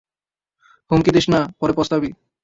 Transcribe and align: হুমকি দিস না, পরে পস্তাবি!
হুমকি 0.91 1.11
দিস 1.15 1.25
না, 1.33 1.39
পরে 1.59 1.73
পস্তাবি! 1.77 2.09